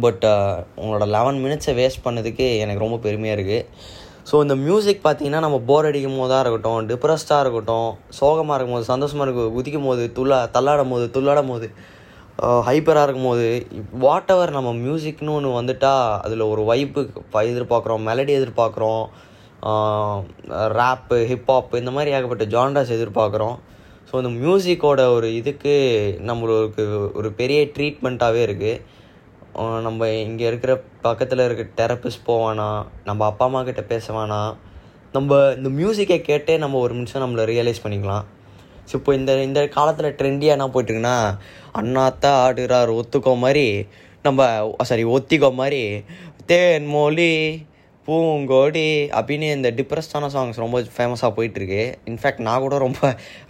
பட் 0.00 0.24
uh, 0.24 0.54
உங்களோட 0.76 1.06
லெவன் 1.06 1.38
மினிட்ஸை 1.44 1.72
வேஸ்ட் 1.74 2.04
பண்ணதுக்கு 2.04 2.46
எனக்கு 2.58 2.84
ரொம்ப 2.84 2.98
பெருமையாக 2.98 3.36
இருக்குது 3.38 3.66
ஸோ 4.30 4.34
இந்த 4.42 4.54
மியூசிக் 4.56 5.02
பார்த்தீங்கன்னா 5.04 5.40
நம்ம 5.40 5.58
போர் 5.66 5.88
அடிக்கும் 5.88 6.20
போதாக 6.20 6.42
இருக்கட்டும் 6.42 6.86
டிப்ரெஸ்டாக 6.86 7.44
இருக்கட்டும் 7.44 7.88
சோகமாக 8.10 8.56
இருக்கும் 8.56 8.76
போது 8.76 8.86
சந்தோஷமாக 8.86 9.26
இருக்கும் 9.26 9.54
குதிக்கும் 9.54 9.88
போது 9.88 10.04
துள்ளா 10.16 10.38
தள்ளாடும் 10.52 10.88
போது 10.88 11.06
துள்ளாடும் 11.16 11.50
போது 11.50 11.68
ஹைப்பராக 12.68 13.06
இருக்கும் 13.06 13.28
போது 13.30 13.48
வாட் 13.98 14.30
எவர் 14.30 14.50
நம்ம 14.50 14.70
மியூசிக்னு 14.84 15.34
ஒன்று 15.34 15.58
வந்துட்டால் 15.58 16.06
அதில் 16.18 16.50
ஒரு 16.52 16.62
வைப்பு 16.64 17.02
எதிர்பார்க்குறோம் 17.50 18.06
மெலடி 18.08 18.34
எதிர்பார்க்குறோம் 18.38 19.04
ரேப்பு 20.78 21.18
ஹிப்ஹாப் 21.30 21.76
இந்த 21.76 21.90
மாதிரி 21.90 22.10
ஏகப்பட்ட 22.10 22.44
ஜான்டாஸ் 22.44 22.94
எதிர்பார்க்குறோம். 22.96 23.58
ஸோ 24.08 24.16
இந்த 24.16 24.30
மியூசிக்கோட 24.40 25.02
ஒரு 25.12 25.28
இதுக்கு 25.34 25.74
நம்மளுக்கு 26.26 26.84
ஒரு 27.14 27.28
பெரிய 27.32 27.60
ட்ரீட்மெண்ட்டாகவே 27.76 28.40
இருக்குது 28.42 28.80
நம்ம 29.54 30.08
இங்கே 30.10 30.46
இருக்கிற 30.46 30.82
பக்கத்தில் 31.02 31.38
இருக்க 31.38 31.86
தெரப்பிஸ்ட் 31.86 32.26
போவானா 32.26 32.84
நம்ம 33.04 33.24
அப்பா 33.24 33.44
அம்மா 33.44 33.62
கிட்ட 33.62 33.80
பேசுவானா 33.80 34.54
நம்ம 35.12 35.54
இந்த 35.56 35.68
மியூசிக்கை 35.68 36.18
கேட்டே 36.28 36.58
நம்ம 36.58 36.78
ஒரு 36.78 36.94
நிமிஷம் 36.94 37.22
நம்மளை 37.22 37.44
ரியலைஸ் 37.44 37.82
பண்ணிக்கலாம். 37.84 38.24
ஸோ 38.88 38.94
இப்போ 38.94 39.14
இந்த 39.14 39.42
இந்த 39.42 39.68
காலத்தில் 39.68 40.14
ட்ரெண்டியாக 40.14 40.56
என்ன 40.56 40.66
போயிட்டுருக்குன்னா 40.66 41.36
அண்ணாத்தா 41.72 42.30
ஆடுறார் 42.44 42.90
ஒத்துக்கோ 43.00 43.34
மாதிரி 43.38 43.86
நம்ம 44.22 44.72
சாரி 44.82 45.04
ஒத்திக்கோ 45.04 45.54
மாதிரி 45.54 46.04
தேன் 46.46 46.86
மொழி 46.86 47.32
பூங்கோடி 48.06 48.86
அப்படின்னு 49.16 49.48
இந்த 49.56 49.68
டிப்ரெஸ்டான 49.78 50.28
சாங்ஸ் 50.34 50.62
ரொம்ப 50.62 50.78
ஃபேமஸாக 50.94 51.30
போயிட்டுருக்கு. 51.36 51.82
இன்ஃபேக்ட் 52.10 52.42
நான் 52.46 52.62
கூட 52.64 52.76
ரொம்ப 52.84 53.00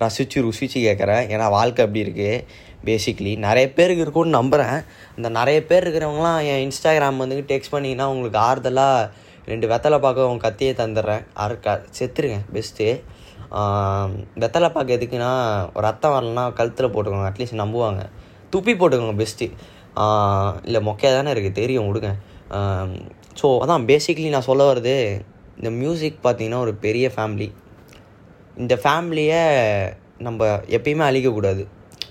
ரசித்து 0.03 0.43
ருசித்து 0.47 0.79
கேட்குறேன் 0.87 1.23
ஏன்னா 1.35 1.47
வாழ்க்கை 1.57 1.85
அப்படி 1.87 2.03
இருக்குது 2.07 2.45
பேசிக்லி 2.89 3.33
நிறைய 3.47 3.67
பேருக்கு 3.79 4.05
இருக்கும்னு 4.05 4.37
நம்புகிறேன் 4.39 4.79
இந்த 5.19 5.29
நிறைய 5.39 5.59
பேர் 5.71 5.85
இருக்கிறவங்களாம் 5.85 6.41
என் 6.51 6.63
இன்ஸ்டாகிராம் 6.67 7.23
வந்து 7.23 7.39
டெக்ஸ்ட் 7.53 7.75
பண்ணிங்கன்னா 7.75 8.09
உங்களுக்கு 8.15 8.39
ஆறுதலாக 8.49 9.09
ரெண்டு 9.51 9.67
வெத்தலை 9.73 9.99
பார்க்க 10.05 10.29
உங்க 10.31 10.43
கத்தியை 10.47 10.73
தந்துடுறேன். 10.81 11.23
அறு 11.45 11.55
க 11.65 11.79
செத்துருங்க 11.99 12.41
பெஸ்ட்டு 12.57 12.89
வெத்தலை 14.43 14.69
பார்க்க 14.77 14.97
எதுக்குன்னா 14.99 15.31
ரத்தம் 15.87 16.15
வரலன்னா 16.17 16.45
கழுத்தில் 16.59 16.93
போட்டுக்கோங்க. 16.93 17.31
அட்லீஸ்ட் 17.31 17.63
நம்புவாங்க. 17.63 18.05
துப்பி 18.53 18.75
போட்டுக்கோங்க 18.83 19.17
பெஸ்ட்டு 19.23 19.49
இல்லை 20.69 20.81
மொக்கையாக 20.91 21.17
தானே 21.19 21.33
இருக்குது 21.35 21.59
தெரியும் 21.63 21.89
விடுங்க 21.89 22.13
ஸோ 23.41 23.49
அதான் 23.63 23.85
பேசிக்லி 23.91 24.29
நான் 24.29 24.49
சொல்ல 24.51 24.63
வர்றது 24.73 24.97
இந்த 25.59 25.71
மியூசிக் 25.81 26.19
பார்த்திங்கன்னா 26.25 26.61
ஒரு 26.67 26.75
பெரிய 26.87 27.07
ஃபேமிலி 27.15 27.49
இந்த 28.57 28.75
ஃபேமிலியை 28.83 29.43
நம்ம 30.19 30.47
எப்பயுமே 30.77 31.05
அழிக்கக்கூடாது. 31.11 31.63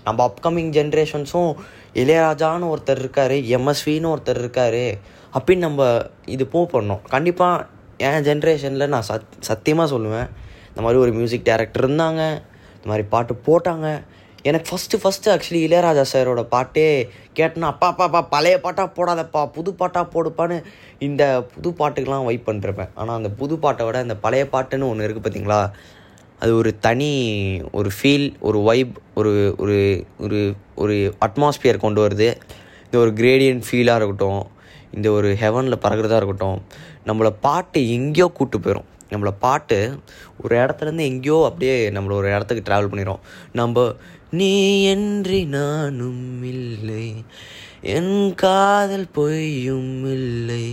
நம்ம 0.04 0.20
அப்கமிங் 0.30 0.72
ஜென்ரேஷன்ஸும் 0.78 1.52
இளையராஜான்னு 1.94 2.70
ஒருத்தர் 2.74 3.02
இருக்கார் 3.04 3.36
எம்எஸ்வின்னு 3.58 4.12
ஒருத்தர் 4.14 4.42
இருக்கார் 4.44 4.84
அப்படின்னு 5.36 5.66
நம்ம 5.68 5.82
இது 6.26 6.44
பூ 6.48 6.60
பண்ணோம். 6.74 7.02
கண்டிப்பாக 7.10 7.68
என் 8.08 8.24
ஜென்ரேஷனில் 8.28 8.92
நான் 8.94 9.08
சத் 9.10 9.36
சத்தியமாக 9.50 9.88
சொல்லுவேன் 9.96 10.28
இந்த 10.70 10.82
மாதிரி 10.82 11.00
ஒரு 11.00 11.12
மியூசிக் 11.12 11.48
டைரக்டர் 11.50 11.86
இருந்தாங்க 11.86 12.22
இந்த 12.76 12.88
மாதிரி 12.92 13.06
பாட்டு 13.14 13.34
போட்டாங்க 13.48 13.88
எனக்கு 14.46 14.68
ஃபஸ்ட்டு 14.70 14.98
ஃபஸ்ட்டு 14.98 15.32
ஆக்சுவலி 15.32 15.60
இளையராஜா 15.68 16.02
சாரோட 16.14 16.44
பாட்டே 16.44 17.10
கேட்டேன்னா 17.36 17.68
அப்பா 17.68 17.88
அப்பா 17.88 18.04
அப்பா 18.04 18.22
பழைய 18.22 18.60
பாட்டாக 18.60 18.90
போடாதப்பா 18.96 19.46
புது 19.46 19.74
பாட்டாக 19.74 20.06
போடுப்பான்னு 20.14 20.64
இந்த 21.00 21.44
புது 21.56 21.70
பாட்டுக்கெலாம் 21.80 22.26
வைப் 22.26 22.48
பண்ணிருப்பேன் 22.48 22.90
ஆனால் 22.96 23.16
அந்த 23.16 23.30
புது 23.30 23.58
பாட்டை 23.58 23.86
விட 23.86 24.02
இந்த 24.02 24.16
பழைய 24.16 24.46
பாட்டுன்னு 24.52 24.90
ஒன்று 24.90 25.06
இருக்குது 25.08 25.26
பார்த்தீங்களா 25.26 25.60
அது 26.40 26.56
ஒரு 26.56 26.80
தனி 26.80 27.12
ஒரு 27.72 27.90
ஃபீல் 27.90 28.36
ஒரு 28.40 28.62
வைப் 28.64 28.96
ஒரு 29.14 29.56
ஒரு 29.58 30.06
ஒரு 30.20 30.56
ஒரு 30.76 31.16
அட்மாஸ்பியர் 31.26 31.78
கொண்டு 31.78 32.02
வருது. 32.02 32.30
இந்த 32.86 32.98
ஒரு 32.98 33.14
கிரேடியன்ட் 33.14 33.66
ஃபீலாக 33.70 33.96
இருக்கட்டும் 33.96 34.46
இந்த 34.92 35.12
ஒரு 35.12 35.36
ஹெவனில் 35.42 35.84
பறக்கிறதா 35.84 36.16
இருக்கட்டும் 36.16 36.62
நம்மளை 37.06 37.34
பாட்டு 37.42 37.90
எங்கேயோ 37.90 38.28
கூப்பிட்டு 38.28 38.60
போயிடும் 38.60 38.90
நம்மளை 39.12 39.34
பாட்டு 39.40 39.80
ஒரு 40.38 40.54
இடத்துலேருந்து 40.58 41.08
எங்கேயோ 41.10 41.38
அப்படியே 41.46 41.76
நம்மளை 41.90 42.16
ஒரு 42.16 42.28
இடத்துக்கு 42.32 42.68
ட்ராவல் 42.68 42.92
பண்ணிடும் 42.92 43.24
நம்ம 43.54 43.86
நீ 44.32 44.52
என்று 44.88 45.38
நானும் 45.54 46.26
இல்லை 46.52 47.08
என் 47.92 48.16
காதல் 48.36 49.08
பொய்யும் 49.14 49.94
இல்லை 50.12 50.66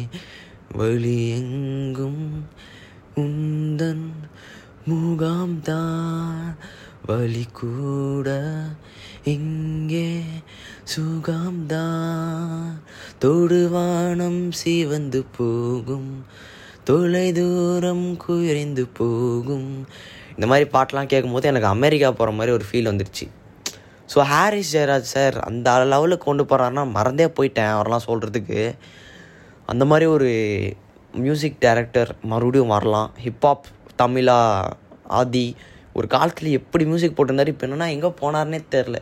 வழி 0.76 1.16
எங்கும் 1.36 2.22
உந்தன் 3.16 4.06
முகாம்தான் 4.88 6.50
வழி 7.06 7.44
கூட 7.54 8.28
இங்கே 9.28 10.10
சுகாம்தான் 10.92 12.68
தொடுவானம் 13.22 14.42
சிவந்து 14.60 15.22
போகும் 15.38 16.12
தொலை 16.88 17.26
தூரம் 17.36 18.04
குறைந்து 18.22 18.82
போகும். 18.98 19.70
இந்த 20.34 20.46
மாதிரி 20.50 20.66
பாட்டெலாம் 20.74 21.08
கேட்கும்போது 21.12 21.48
எனக்கு 21.50 21.68
அமெரிக்கா 21.76 22.08
போகிற 22.10 22.32
மாதிரி 22.36 22.52
ஒரு 22.58 22.64
ஃபீல் 22.68 22.88
வந்துருச்சு. 22.90 23.26
ஸோ 24.12 24.18
ஹாரிஸ் 24.30 24.70
ஜெயராஜ் 24.74 25.10
சார் 25.14 25.36
அந்த 25.48 25.74
லெவலுக்கு 25.92 26.26
கொண்டு 26.28 26.44
போகிறாருன்னா 26.50 26.84
மறந்தே 26.94 27.26
போயிட்டேன் 27.38 27.72
அவரெல்லாம் 27.74 28.06
சொல்கிறதுக்கு 28.06 28.60
அந்த 29.72 29.86
மாதிரி 29.90 30.06
ஒரு 30.14 30.30
மியூசிக் 31.24 31.60
டைரக்டர் 31.64 32.12
மறுபடியும் 32.32 32.72
வரலாம். 32.74 33.10
ஹிப்ஹாப் 33.24 33.68
தமிழா 34.02 34.38
ஆதி 35.20 35.46
ஒரு 35.98 36.08
காலத்தில் 36.14 36.56
எப்படி 36.60 36.86
மியூசிக் 36.92 37.18
போட்டிருந்தாரு 37.18 37.54
இப்போ 37.54 37.66
என்னென்னா 37.68 37.90
எங்கே 37.96 38.12
போனார்னே 38.22 38.62
தெரில 38.76 38.96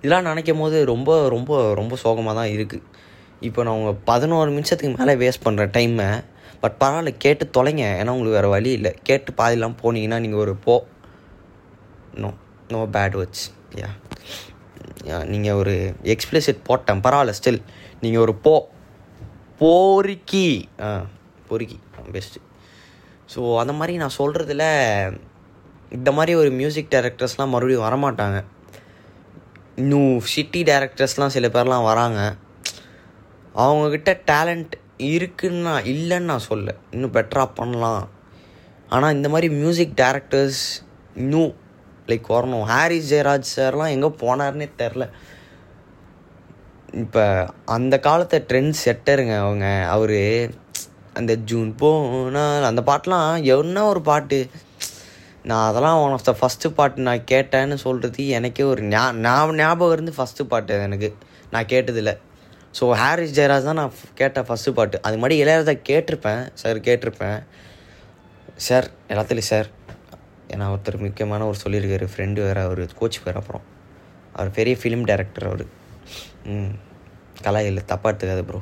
இதெல்லாம் 0.00 0.28
நினைக்கும் 0.30 0.64
போது 0.64 0.78
ரொம்ப 0.94 1.10
ரொம்ப 1.36 1.52
ரொம்ப 1.82 1.94
சோகமாக 2.06 2.36
தான் 2.40 2.50
இருக்குது 2.56 2.84
இப்போ 3.50 3.60
நான் 3.66 3.78
உங்கள் 3.80 4.00
பதினோரு 4.10 4.50
நிமிஷத்துக்கு 4.56 4.96
மேலே 4.98 5.14
வேஸ்ட் 5.22 5.46
பண்ணுற 5.46 5.64
டைமை 5.76 6.08
பட் 6.62 6.76
பரவாயில்ல 6.82 7.10
கேட்டு 7.24 7.44
தொலைங்க. 7.56 7.84
ஏன்னா 8.00 8.14
உங்களுக்கு 8.16 8.38
வேறு 8.38 8.54
வழி 8.56 8.70
இல்லை. 8.78 8.92
கேட்டு 9.08 9.30
பாதிலாம் 9.40 9.78
போனீங்கன்னா 9.82 10.18
நீங்கள் 10.24 10.42
ஒரு 10.44 10.54
போ. 10.66 10.76
No 12.22 12.30
no 12.74 12.80
bad 12.96 13.16
words 13.20 13.46
yeah 15.10 15.18
நீங்கள் 15.32 15.58
ஒரு 15.60 15.74
எக்ஸ்பிளிசிட் 16.14 16.66
போட்டேன். 16.68 17.02
பரவாயில்ல 17.06 17.34
ஸ்டில் 17.38 17.62
நீங்கள் 18.02 18.24
ஒரு 18.24 18.34
போ. 18.46 18.54
போரிக்கி. 19.60 20.48
ஆ 20.86 20.88
பொறுக்கி 21.48 21.78
பெஸ்ட்டு 22.16 22.44
ஸோ 23.32 23.40
அந்த 23.62 23.72
மாதிரி 23.78 23.94
நான் 24.02 24.18
சொல்கிறதுல 24.18 24.64
இந்த 25.96 26.10
மாதிரி 26.16 26.32
ஒரு 26.40 26.50
மியூசிக் 26.58 26.92
டைரக்டர்ஸ்லாம் 26.94 27.52
மறுபடியும் 27.54 27.86
வரமாட்டாங்க. 27.86 28.38
இன்னும் 29.82 30.12
சிட்டி 30.32 30.60
டைரக்டர்ஸ்லாம் 30.70 31.34
சில 31.34 31.48
பேர்லாம் 31.56 31.88
வராங்க. 31.88 32.20
அவங்கக்கிட்ட 33.64 34.12
டேலண்ட் 34.30 34.74
இருக்குன்னா 34.98 35.72
இல்லைன்னு 35.92 36.30
நான் 36.30 36.48
சொல்ல 36.50 36.74
இன்னும் 36.90 37.14
பெட்டராக 37.16 37.50
பண்ணலாம். 37.54 38.04
ஆனால் 38.88 39.14
இந்த 39.14 39.28
மாதிரி 39.28 39.48
மியூசிக் 39.54 39.98
டேரக்டர்ஸ் 40.02 40.62
இன்னும் 41.14 41.52
லைக் 42.10 42.28
வரணும். 42.36 42.64
ஹாரிஸ் 42.72 43.10
ஜெயராஜ் 43.14 43.52
சார்லாம் 43.56 43.94
எங்கே 43.96 44.10
போனார்னே 44.22 44.68
தெரில 44.82 45.06
இப்போ 47.02 47.24
அந்த 47.64 47.94
காலத்தை 48.06 48.38
ட்ரெண்ட் 48.48 48.74
செட்டருங்க 48.84 49.34
அவங்க. 49.44 49.66
அவர் 49.94 50.18
அந்த 51.20 51.32
ஜூன் 51.50 51.70
போனால் 51.82 52.68
அந்த 52.70 52.82
பாட்டெலாம் 52.86 53.44
என்ன 53.56 53.84
ஒரு 53.86 54.00
பாட்டு? 54.00 54.38
நான் 55.48 55.66
அதெல்லாம் 55.68 56.00
ஒன் 56.04 56.14
ஆஃப் 56.16 56.24
த 56.28 56.32
ஃபஸ்ட்டு 56.40 56.72
பாட்டு 56.78 57.06
நான் 57.08 57.28
கேட்டேன்னு 57.30 57.76
சொல்கிறது 57.84 58.22
எனக்கே 58.38 58.64
ஒரு 58.72 58.82
ஞா 58.82 59.02
ஞாபகம் 59.26 59.60
ஞாபகம் 59.62 59.92
இருந்து 59.92 60.12
ஃபஸ்ட்டு 60.16 60.48
பாட்டு 60.52 60.80
எனக்கு. 60.86 61.10
நான் 61.50 61.70
கேட்டதில்லை. 61.72 62.14
ஸோ 62.74 62.94
ஹாரிஸ் 62.94 63.40
ஜெயராஜ் 63.40 63.62
தான் 63.62 63.74
நான் 63.74 63.92
கேட்ட 64.14 64.40
ஃபஸ்ட்டு 64.40 64.70
பாட்டு 64.70 65.02
அது 65.02 65.18
மாதிரி 65.18 65.44
இளையராஜா 65.44 65.74
கேட்டிருப்பேன். 65.88 66.48
சார் 66.54 66.78
கேட்டிருப்பேன். 66.78 67.38
சார் 68.56 68.86
எல்லாத்துலேயும் 69.08 69.50
சார் 69.52 69.68
ஏன்னா 70.48 70.66
ஒருத்தர் 70.70 70.98
முக்கியமான 70.98 71.46
ஒரு 71.46 71.58
சொல்லியிருக்காரு. 71.64 72.06
ஃப்ரெண்டு 72.16 72.40
வேறு 72.40 72.60
அவர் 72.60 72.94
கோச் 72.94 73.22
பேர் 73.24 73.36
அப்புறம். 73.36 73.64
அவர் 74.32 74.50
பெரிய 74.50 74.76
ஃபிலிம் 74.82 75.04
டைரக்டர் 75.04 75.46
அவர். 75.46 75.64
ம். 76.44 76.74
இல்லை 77.40 77.82
தப்பாக 77.86 78.10
எடுத்துக்காது 78.12 78.44
ப்ரோ 78.44 78.60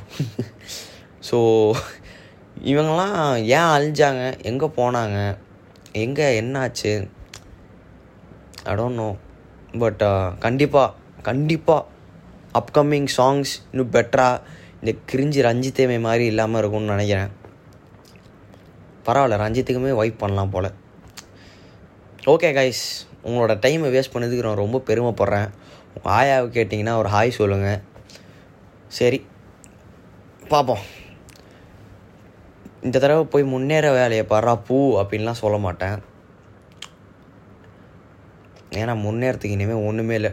ஸோ 1.31 1.39
இவங்கெல்லாம் 2.71 3.19
ஏன் 3.57 3.71
அழிஞ்சாங்க? 3.75 4.43
எங்கே 4.43 4.67
போனாங்க? 4.67 5.19
எங்கே 5.93 6.41
என்னாச்சு? 6.41 6.93
ஐ 8.65 8.75
டோன்ட் 8.75 9.01
நோ 9.03 9.17
பட் 9.79 10.03
கண்டிப்பாக 10.39 10.95
கண்டிப்பாக 11.23 11.83
அப்கமிங் 12.59 13.09
சாங்ஸ் 13.17 13.53
இன்னும் 13.71 13.93
பெட்டராக 13.93 14.41
இந்த 14.81 14.93
கிரிஞ்சி 15.11 15.41
ரஞ்சித்தேமை 15.49 15.99
மாதிரி 16.07 16.25
இல்லாமல் 16.33 16.61
இருக்கும்னு 16.61 16.95
நினைக்கிறேன். 16.95 17.31
பரவாயில்ல 19.07 19.41
ரஞ்சித்துக்குமே 19.45 19.93
வைப் 20.01 20.19
பண்ணலாம் 20.19 20.53
போல். 20.55 20.71
ஓகே 22.33 22.49
கைஸ் 22.59 22.85
உங்களோட 23.27 23.55
டைமை 23.65 23.89
வேஸ்ட் 23.95 24.15
பண்ணதுக்கு 24.15 24.47
நான் 24.47 24.63
ரொம்ப 24.65 24.79
பெருமைப்படுறேன். 24.89 25.49
உங்கள் 25.95 26.13
ஆயாவை 26.19 26.49
கேட்டிங்கன்னா 26.57 26.97
ஒரு 27.03 27.09
ஹாய் 27.09 27.39
சொல்லுங்கள் 27.39 27.81
சரி 28.99 29.19
பார்ப்போம் 30.49 30.85
இந்த 32.87 32.99
தடவை 32.99 33.25
போய் 33.33 33.53
முன்னேற 33.53 33.87
வேலையை 33.93 34.27
பாடுறா 34.29 34.53
பூ 34.67 34.77
அப்படின்லாம் 35.01 35.43
சொல்ல 35.43 35.57
மாட்டேன். 35.65 35.97
ஏன்னா 38.81 38.95
முன்னேறத்துக்கு 39.07 39.57
இனிமேல் 39.57 39.85
ஒன்றுமே 39.89 40.15
இல்லை. 40.15 40.33